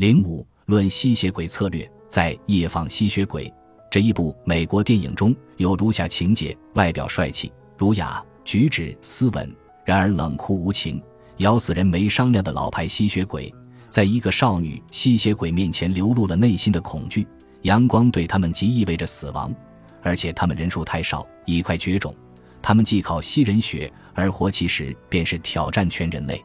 [0.00, 3.44] 零五论吸血鬼策略，在《夜访吸血鬼》
[3.90, 11.02] 这一部美国电影中有如下情节：外表帅气、儒雅，举止斯文，然而冷酷无情，
[11.36, 13.54] 咬死人没商量的老牌吸血鬼，
[13.90, 17.28] 在一个少女吸血鬼面前流露了内心的恐惧。
[17.64, 19.54] 阳光对他们即意味着死亡，
[20.02, 22.14] 而且他们人数太少，已快绝种。
[22.62, 26.42] 他们既靠吸人血而活，其实便是挑战全人类。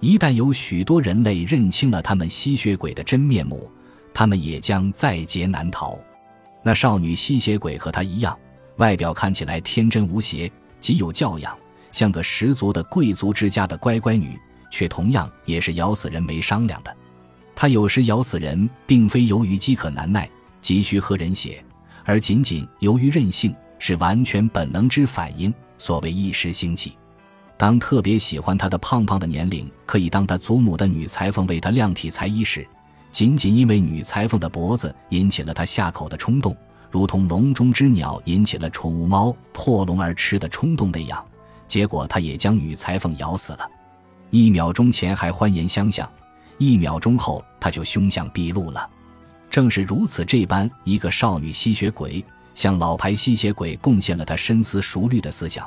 [0.00, 3.70] 一旦有许多人类认清了他们吸血鬼的真面目，
[4.12, 5.98] 他们也将在劫难逃。
[6.62, 8.36] 那少女吸血鬼和她一样，
[8.76, 10.50] 外表看起来天真无邪，
[10.80, 11.56] 极有教养，
[11.92, 14.38] 像个十足的贵族之家的乖乖女，
[14.70, 16.94] 却同样也是咬死人没商量的。
[17.54, 20.28] 她有时咬死人，并非由于饥渴难耐，
[20.60, 21.64] 急需喝人血，
[22.04, 25.52] 而仅仅由于任性，是完全本能之反应。
[25.78, 26.92] 所谓一时兴起。
[27.58, 32.66] 当特别喜欢他的胖胖的年龄可以当他祖母的女裁缝为他量体裁衣时，
[33.10, 36.54] 仅仅因为女裁缝的脖子引起了他下口的冲动，
[36.90, 41.24] 如同笼中之鸟引起了宠物猫破笼而吃的冲动那样，
[41.66, 43.66] 结果他也将女裁缝咬死了。
[44.28, 46.06] 一秒钟前还欢颜相向，
[46.58, 48.90] 一秒钟后他就凶相毕露了。
[49.48, 52.22] 正是如此这般，一个少女吸血鬼
[52.54, 55.66] 向老牌吸血鬼贡献了他深思熟虑的思想。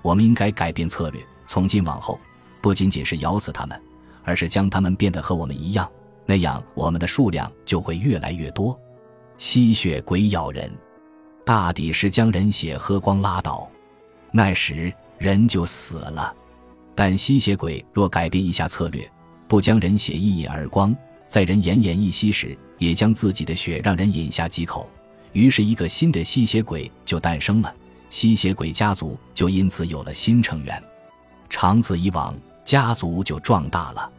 [0.00, 2.20] 我们应该改变策略，从今往后，
[2.60, 3.80] 不仅仅是咬死他们，
[4.22, 5.90] 而是将他们变得和我们一样，
[6.26, 8.78] 那样我们的数量就会越来越多。
[9.38, 10.70] 吸血鬼咬人，
[11.44, 13.68] 大抵是将人血喝光拉倒，
[14.30, 16.34] 那时人就死了。
[16.94, 19.10] 但吸血鬼若改变一下策略，
[19.46, 20.94] 不将人血一饮而光，
[21.26, 24.90] 在人奄奄一息时，也将自己的血让人饮下几口，
[25.32, 27.74] 于是，一个新的吸血鬼就诞生了。
[28.10, 30.82] 吸血鬼家族就因此有了新成员，
[31.50, 34.10] 长此以往，家族就壮大了。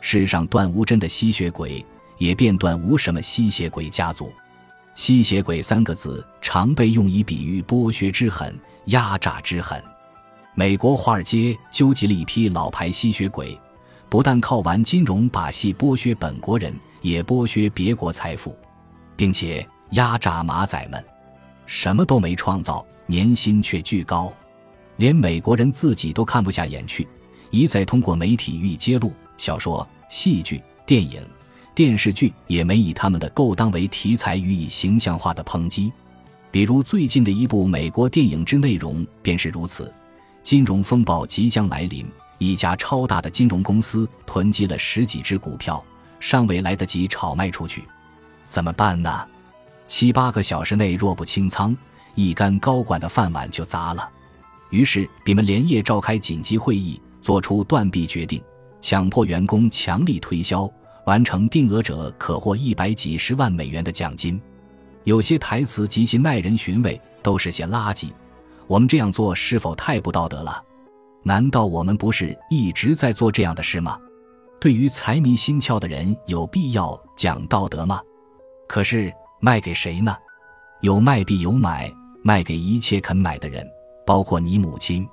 [0.00, 1.84] 世上断无真的吸血鬼，
[2.18, 4.32] 也便断无什么吸血鬼家族。
[4.94, 9.82] 吸血鬼三个字常被用以比喻剥削之狠、压榨之狠。
[10.54, 13.58] 美国华尔街纠集了一批老牌吸血鬼，
[14.08, 18.56] 不但靠玩金融把戏剥削本国人，也剥削别国财富，
[19.16, 21.04] 并且压榨马仔们，
[21.66, 22.84] 什么都没创造。
[23.10, 24.30] 年薪却巨高，
[24.98, 27.08] 连美国人自己都看不下眼去，
[27.50, 29.12] 一再通过媒体予以揭露。
[29.36, 31.22] 小说、戏剧、电影、
[31.72, 35.92] 电视剧也没以他们的勾当为题材予以形象化的抨击。
[36.50, 39.92] 比如最近的一部美国电影之内容便是如此：
[40.42, 42.04] 金融风暴即将来临，
[42.38, 45.82] 一家超大的金融公司囤积了十几只股票，
[46.18, 47.84] 尚未来得及炒卖出去，
[48.48, 49.24] 怎么办呢？
[49.86, 51.76] 七八个小时内若不清仓。
[52.16, 54.10] 一干高管的饭碗就砸了，
[54.70, 58.42] 于是比们连夜召开紧急会议，做出断臂决定，
[58.80, 60.70] 强迫员工强力推销，
[61.06, 64.40] 完成定额者可获一百几十万美元的奖金。
[65.04, 68.10] 有些台词极其耐人寻味，都是些垃圾。
[68.66, 70.62] 我们这样做是否太不道德了？
[71.22, 73.98] 难道我们不是一直在做这样的事吗？
[74.60, 78.00] 对于财迷心窍的人，有必要讲道德吗？
[78.68, 80.14] 可是卖给谁呢？
[80.82, 81.90] 有卖必有买。
[82.20, 83.66] 卖给一切肯买的人，
[84.08, 85.06] 包括你母亲。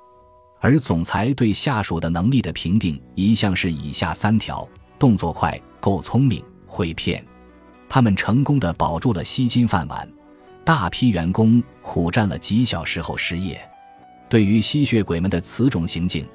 [0.58, 4.66] 而总裁对下属的能力的评定一向是以下三条：
[4.98, 7.22] 动作快、够聪明、会骗。
[7.90, 10.10] 他们成功的保住了吸金饭碗，
[10.64, 13.60] 大批员工苦战了几小时后失业。
[14.30, 16.26] 对于吸血鬼们的此种行径，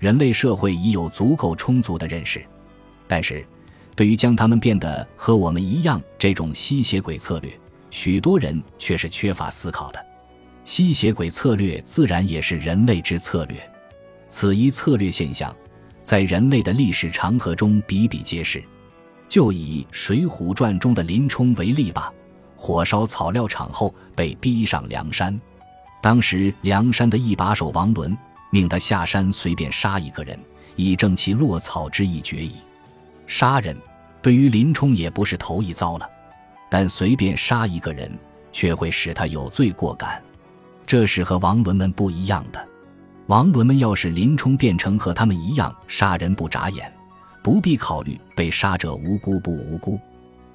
[0.00, 2.44] 人类社会已有足够充足的认识。
[3.06, 3.46] 但是，
[3.94, 7.50] 对于将他们变得和我们一样这种吸血鬼策略，
[7.90, 10.04] 许多人却是缺乏思考的。
[10.68, 13.56] 吸血鬼策略自然也是人类之策略，
[14.28, 15.56] 此一策略现象，
[16.02, 18.62] 在人类的历史长河中比比皆是。
[19.30, 22.12] 就以《水浒传》中的林冲为例吧，
[22.54, 25.40] 火烧草料场后被逼上梁山，
[26.02, 28.14] 当时梁山的一把手王伦
[28.50, 30.38] 命他下山随便杀一个人，
[30.76, 32.56] 以正其落草之意决矣。
[33.26, 33.74] 杀人
[34.20, 36.06] 对于林冲也不是头一遭了，
[36.68, 38.12] 但随便杀一个人
[38.52, 40.22] 却会使他有罪过感。
[40.88, 42.66] 这是和王伦们不一样的。
[43.26, 46.90] 王伦们要是林冲变成和他们一样杀人不眨眼，
[47.42, 50.00] 不必考虑被杀者无辜不无辜。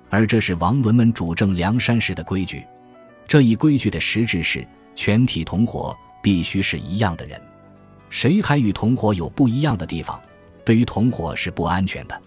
[0.10, 2.66] 而这是王伦们主政梁山时的规矩。
[3.28, 7.40] 这一规矩的实质是，全体同伙必须是一样的人。
[8.10, 10.20] 谁还与同伙有不一样的地方，
[10.66, 12.20] 对于同伙是不安全的。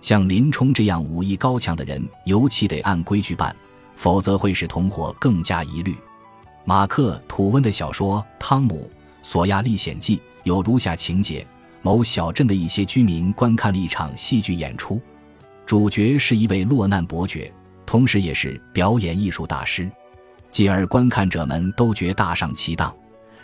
[0.00, 3.54] 像林冲这样武艺高强的人，尤其得按规矩办，
[3.94, 5.94] 否则会使同伙更加疑虑。
[6.66, 8.90] 马克·吐温的小说《汤姆·
[9.20, 11.46] 索亚历险记》有如下情节：
[11.82, 14.98] 某小镇的一些居民观看了一场戏剧演出，
[15.66, 17.52] 主角是一位落难伯爵，
[17.84, 19.90] 同时也是表演艺术大师，
[20.50, 22.94] 继而观看者们都觉大上其当，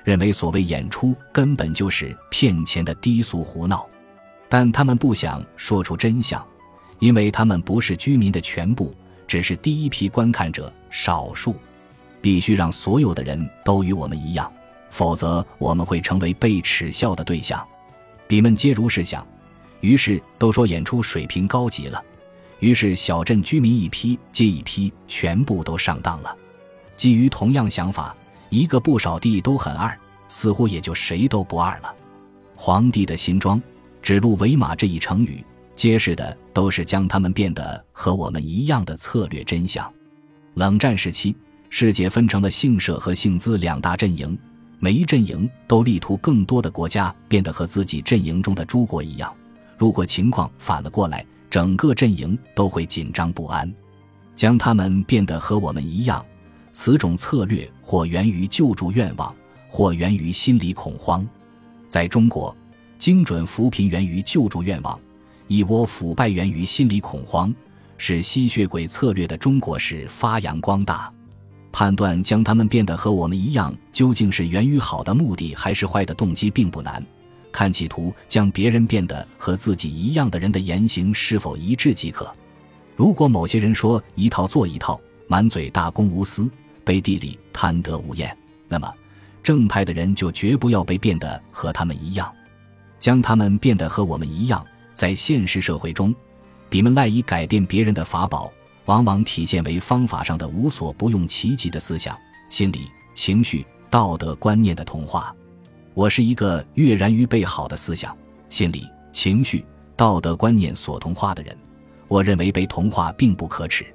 [0.03, 3.87] 认为所谓演出根本就是骗钱的低俗胡闹，
[4.49, 6.43] 但他们不想说出真相，
[7.01, 8.95] 因为他们不是居民的全部，
[9.29, 11.55] 只是第一批观看者，少数。
[12.21, 14.53] 必须让所有的人都与我们一样，
[14.91, 17.67] 否则我们会成为被耻笑的对象。
[18.27, 19.27] 比们皆如是想，
[19.81, 22.03] 于是都说演出水平高级了。
[22.59, 26.37] 于是小镇居民一批接一批，全部都上当了。
[26.97, 28.15] 基于同样想法，
[28.51, 31.95] 一个不少地都很二，似乎也就谁都不二了。
[32.55, 33.61] 皇帝的新装，
[34.03, 35.43] 指鹿为马这一成语，
[35.75, 39.91] 揭示的都是将他们变得和我们一样的策略真相。
[40.55, 41.35] 冷战时期。
[41.73, 44.37] 世界分成了姓社和姓资两大阵营，
[44.81, 49.33] 每一阵营都力图更多的国家变得和自己阵营中的诸国一样。
[49.79, 53.73] 如果情况反了过来，整个阵营都会紧张不安，
[54.35, 56.23] 将他们变得和我们一样。
[56.73, 59.35] 此种策略或源于救助愿望，
[59.69, 61.27] 或源于心理恐慌。
[61.89, 62.55] 在中国，
[62.99, 64.99] 精准扶贫源于救助愿望，
[65.47, 67.55] 一窝腐败源于心理恐慌，
[67.97, 71.13] 使吸血鬼策略的中国式发扬光大。
[71.73, 77.05] 判断将他们变得和我们一样，究竟是源于好的目的还是坏的动机，并不难。
[77.53, 82.33] 看企图将别人变得和自己一样的人的言行是否一致即可。
[82.97, 86.51] 如果某些人说一套做一套，满嘴大公无私，
[86.85, 88.37] 背地里贪得无厌，
[88.69, 88.93] 那么
[89.43, 92.33] 正派的人就绝不要被变得和他们一样，
[92.99, 94.65] 将他们变得和我们一样。
[94.93, 96.15] 在现实社会中，
[96.69, 98.53] 比们赖以改变别人的法宝。
[98.91, 105.33] 往往体现为方法上的无所不用其极的思想、心理、情绪、道德观念的同化。
[105.95, 108.17] 我是一个跃然于被好的思想、
[108.49, 109.65] 心理、情绪、
[109.95, 111.57] 道德观念所同化的人。
[112.09, 113.87] 我认为被同化并不可耻。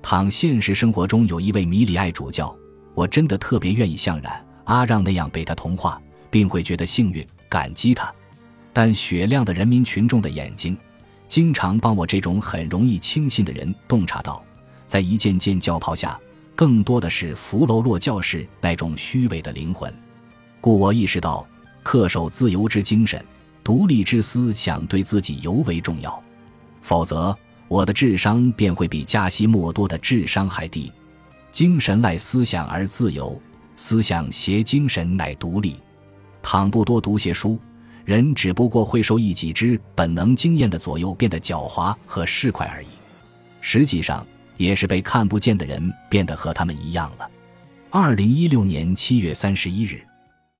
[0.00, 2.56] 倘现实生活中有一位米里爱主教，
[2.94, 6.00] 我真的特别愿意像冉阿让那样被他同化，
[6.30, 8.14] 并会觉得幸运、感激他。
[8.72, 10.78] 但雪亮的人民群众的眼睛。
[11.28, 14.42] 经常帮我这种很容易轻信的人洞察到，
[14.86, 16.18] 在一件件教袍下，
[16.56, 19.94] 更多的是福楼洛教士那种虚伪的灵魂。
[20.60, 21.46] 故我意识到，
[21.84, 23.22] 恪守自由之精神、
[23.62, 26.20] 独立之思想对自己尤为重要。
[26.80, 27.36] 否则，
[27.68, 30.90] 我的智商便会比加西莫多的智商还低。
[31.50, 33.40] 精神赖思想而自由，
[33.76, 35.76] 思想携精神乃独立。
[36.40, 37.58] 倘不多读些书。
[38.08, 42.86] 人只不过会受一己之本能经验的左右，变得狡猾和市侩而已。
[43.60, 44.26] 实际上，
[44.56, 47.30] 也是被看不见的人变得和他们一样了。
[47.90, 50.02] 二零一六年七月三十一日。